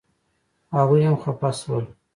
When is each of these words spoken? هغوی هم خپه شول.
هغوی 0.75 1.01
هم 1.07 1.15
خپه 1.23 1.49
شول. 1.59 1.85